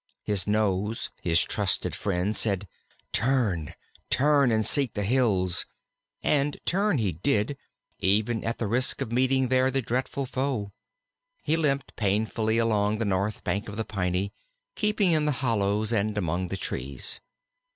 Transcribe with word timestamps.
His 0.23 0.47
nose, 0.47 1.11
his 1.21 1.41
trustiest 1.45 1.93
friend, 1.95 2.35
said, 2.35 2.67
"Turn, 3.11 3.75
turn 4.09 4.51
and 4.51 4.65
seek 4.65 4.95
the 4.95 5.03
hills," 5.03 5.67
and 6.23 6.57
turn 6.65 6.97
he 6.97 7.11
did 7.11 7.55
even 7.99 8.43
at 8.43 8.57
the 8.57 8.65
risk 8.65 9.01
of 9.01 9.11
meeting 9.11 9.49
there 9.49 9.69
the 9.69 9.83
dreadful 9.83 10.25
foe. 10.25 10.71
He 11.43 11.55
limped 11.55 11.95
painfully 11.97 12.57
along 12.57 12.97
the 12.97 13.05
north 13.05 13.43
bank 13.43 13.69
of 13.69 13.77
the 13.77 13.85
Piney, 13.85 14.33
keeping 14.73 15.11
in 15.11 15.25
the 15.25 15.33
hollows 15.45 15.91
and 15.93 16.17
among 16.17 16.47
the 16.47 16.57
trees. 16.57 17.21